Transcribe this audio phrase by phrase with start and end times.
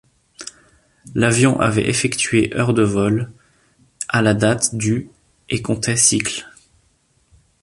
[1.13, 3.31] L'avion avait effectué heures de vol
[4.09, 5.11] à la date du
[5.49, 6.47] et comptait cycles.